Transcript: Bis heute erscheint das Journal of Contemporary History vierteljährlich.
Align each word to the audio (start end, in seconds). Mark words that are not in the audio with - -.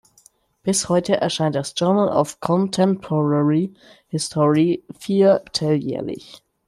Bis 0.63 0.89
heute 0.89 1.17
erscheint 1.17 1.53
das 1.55 1.75
Journal 1.77 2.09
of 2.09 2.39
Contemporary 2.39 3.71
History 4.07 4.83
vierteljährlich. 4.97 6.41